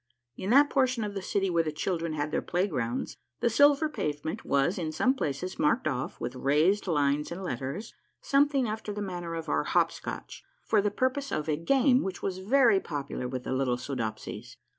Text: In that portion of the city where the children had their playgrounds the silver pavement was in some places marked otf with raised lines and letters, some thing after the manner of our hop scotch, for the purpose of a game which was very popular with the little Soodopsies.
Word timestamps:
In 0.35 0.49
that 0.49 0.71
portion 0.71 1.03
of 1.03 1.13
the 1.13 1.21
city 1.21 1.47
where 1.51 1.61
the 1.61 1.71
children 1.71 2.13
had 2.13 2.31
their 2.31 2.41
playgrounds 2.41 3.17
the 3.39 3.51
silver 3.51 3.87
pavement 3.87 4.43
was 4.43 4.79
in 4.79 4.91
some 4.91 5.13
places 5.13 5.59
marked 5.59 5.85
otf 5.85 6.19
with 6.19 6.33
raised 6.33 6.87
lines 6.87 7.31
and 7.31 7.43
letters, 7.43 7.93
some 8.19 8.49
thing 8.49 8.67
after 8.67 8.91
the 8.91 8.99
manner 8.99 9.35
of 9.35 9.47
our 9.47 9.63
hop 9.63 9.91
scotch, 9.91 10.43
for 10.63 10.81
the 10.81 10.89
purpose 10.89 11.31
of 11.31 11.47
a 11.47 11.55
game 11.55 12.01
which 12.01 12.23
was 12.23 12.39
very 12.39 12.79
popular 12.79 13.27
with 13.27 13.43
the 13.43 13.53
little 13.53 13.77
Soodopsies. 13.77 14.55